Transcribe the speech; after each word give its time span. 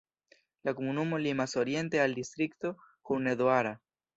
La 0.69 0.73
komunumo 0.79 1.19
limas 1.25 1.53
oriente 1.65 2.01
al 2.07 2.17
distrikto 2.21 2.75
Hunedoara. 3.03 3.79